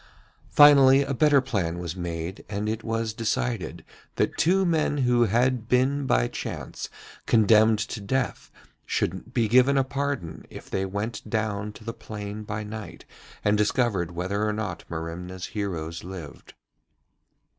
Finally, 0.49 1.03
a 1.03 1.13
better 1.13 1.41
plan 1.41 1.77
was 1.77 1.95
made, 1.95 2.43
and 2.49 2.67
it 2.67 2.83
was 2.83 3.13
decided 3.13 3.85
that 4.15 4.35
two 4.35 4.65
men 4.65 4.97
who 4.97 5.25
had 5.25 5.67
been 5.69 6.07
by 6.07 6.27
chance 6.27 6.89
condemned 7.27 7.77
to 7.77 8.01
death 8.01 8.49
should 8.87 9.31
be 9.31 9.47
given 9.47 9.77
a 9.77 9.83
pardon 9.83 10.43
if 10.49 10.71
they 10.71 10.85
went 10.87 11.29
down 11.29 11.67
into 11.67 11.83
the 11.83 11.93
plain 11.93 12.41
by 12.41 12.63
night 12.63 13.05
and 13.45 13.59
discovered 13.59 14.09
whether 14.09 14.43
or 14.43 14.53
not 14.53 14.83
Merimna's 14.89 15.45
heroes 15.53 16.03
lived. 16.03 16.55